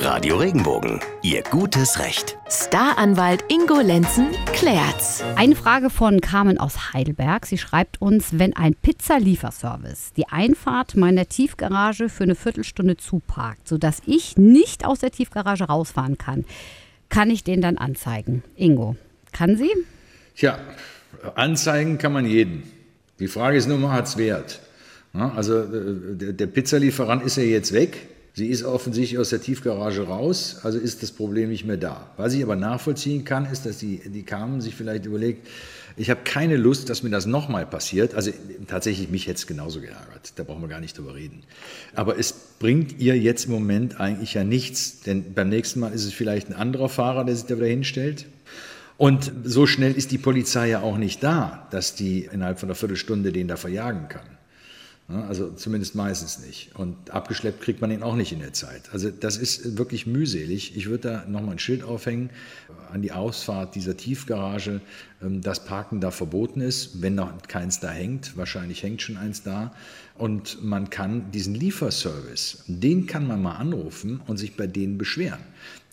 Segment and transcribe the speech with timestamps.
[0.00, 2.38] Radio Regenbogen, Ihr gutes Recht.
[2.48, 5.24] Staranwalt Ingo Lenzen klärt's.
[5.34, 7.46] Eine Frage von Carmen aus Heidelberg.
[7.46, 14.00] Sie schreibt uns, wenn ein Pizzalieferservice die Einfahrt meiner Tiefgarage für eine Viertelstunde zuparkt, sodass
[14.06, 16.44] ich nicht aus der Tiefgarage rausfahren kann,
[17.08, 18.44] kann ich den dann anzeigen?
[18.54, 18.94] Ingo,
[19.32, 19.70] kann sie?
[20.36, 20.60] Tja,
[21.34, 22.62] anzeigen kann man jeden.
[23.18, 24.60] Die Frage ist nur mal, hat es Wert?
[25.12, 28.08] Also äh, der Pizzalieferant ist ja jetzt weg.
[28.38, 32.08] Sie ist offensichtlich aus der Tiefgarage raus, also ist das Problem nicht mehr da.
[32.16, 35.48] Was ich aber nachvollziehen kann, ist, dass die, die Carmen sich vielleicht überlegt,
[35.96, 38.14] ich habe keine Lust, dass mir das nochmal passiert.
[38.14, 38.30] Also
[38.68, 40.34] tatsächlich, mich hätte es genauso geärgert.
[40.36, 41.42] Da brauchen wir gar nicht drüber reden.
[41.96, 46.04] Aber es bringt ihr jetzt im Moment eigentlich ja nichts, denn beim nächsten Mal ist
[46.04, 48.26] es vielleicht ein anderer Fahrer, der sich da wieder hinstellt.
[48.98, 52.76] Und so schnell ist die Polizei ja auch nicht da, dass die innerhalb von einer
[52.76, 54.37] Viertelstunde den da verjagen kann.
[55.08, 56.76] Also zumindest meistens nicht.
[56.76, 58.90] Und abgeschleppt kriegt man ihn auch nicht in der Zeit.
[58.92, 60.76] Also das ist wirklich mühselig.
[60.76, 62.28] Ich würde da nochmal ein Schild aufhängen
[62.92, 64.82] an die Ausfahrt dieser Tiefgarage,
[65.22, 68.36] ähm, dass Parken da verboten ist, wenn noch keins da hängt.
[68.36, 69.74] Wahrscheinlich hängt schon eins da.
[70.14, 75.40] Und man kann diesen Lieferservice, den kann man mal anrufen und sich bei denen beschweren.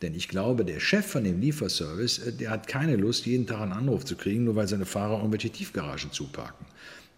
[0.02, 3.61] Denn ich glaube, der Chef von dem Lieferservice, äh, der hat keine Lust, jeden Tag
[3.61, 6.66] einen Anruf zu kriegen, nur weil seine Fahrer irgendwelche Tiefgaragen zuparken.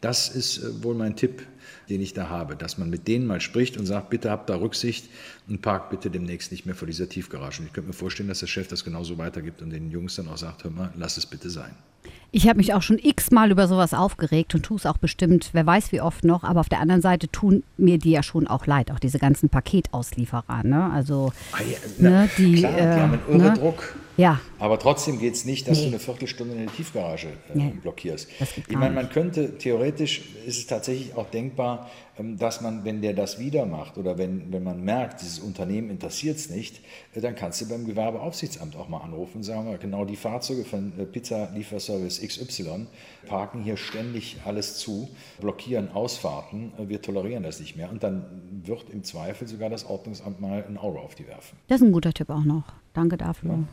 [0.02, 1.44] Das ist äh, wohl mein Tipp,
[1.90, 4.56] den ich da habe, dass man mit denen mal spricht und sagt, bitte habt da
[4.56, 5.09] Rücksicht
[5.48, 7.62] und parkt bitte demnächst nicht mehr vor dieser Tiefgarage.
[7.62, 10.28] Und ich könnte mir vorstellen, dass der Chef das genauso weitergibt und den Jungs dann
[10.28, 11.72] auch sagt, hör mal, lass es bitte sein.
[12.31, 15.66] Ich habe mich auch schon x-mal über sowas aufgeregt und tue es auch bestimmt, wer
[15.66, 16.44] weiß wie oft noch.
[16.44, 19.50] Aber auf der anderen Seite tun mir die ja schon auch leid, auch diese ganzen
[19.50, 20.64] Paketauslieferer.
[20.64, 20.92] Ne?
[20.92, 23.54] Also, ah ja, na, ne, die, klar, die haben einen irre ne?
[23.54, 23.95] Druck.
[24.17, 24.39] Ja.
[24.59, 25.86] Aber trotzdem geht es nicht, dass nee.
[25.86, 27.73] du eine Viertelstunde in der Tiefgarage äh, nee.
[27.81, 28.27] blockierst.
[28.67, 33.14] Ich meine, man könnte, theoretisch ist es tatsächlich auch denkbar, ähm, dass man, wenn der
[33.14, 36.81] das wieder macht oder wenn, wenn man merkt, dieses Unternehmen interessiert es nicht,
[37.14, 40.94] äh, dann kannst du beim Gewerbeaufsichtsamt auch mal anrufen und sagen, genau die Fahrzeuge von
[40.97, 42.88] äh, Pizza-Lieferservice XY
[43.27, 45.09] parken hier ständig alles zu,
[45.39, 47.92] blockieren Ausfahrten, äh, wir tolerieren das nicht mehr.
[47.92, 48.26] Und dann
[48.64, 51.58] wird im Zweifel sogar das Ordnungsamt mal ein Auge auf die werfen.
[51.67, 52.64] Das ist ein guter Tipp auch noch.
[52.93, 53.52] Danke dafür.
[53.52, 53.64] Ja.